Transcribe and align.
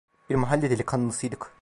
Bir 0.29 0.35
mahalle 0.35 0.69
delikanlısıydık. 0.69 1.49